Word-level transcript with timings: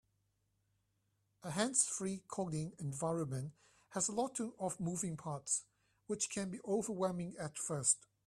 A 1.43 1.51
hands-free 1.51 2.23
coding 2.27 2.73
environment 2.79 3.53
has 3.89 4.07
a 4.07 4.11
lot 4.11 4.39
of 4.39 4.79
moving 4.79 5.15
parts, 5.15 5.65
which 6.07 6.31
can 6.31 6.49
be 6.49 6.59
overwhelming 6.67 7.35
at 7.37 7.59
first. 7.59 7.99